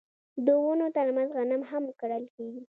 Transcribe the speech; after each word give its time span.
د 0.45 0.47
ونو 0.63 0.87
ترمنځ 0.95 1.29
غنم 1.37 1.61
هم 1.71 1.83
کرل 1.99 2.23
کیږي. 2.35 2.61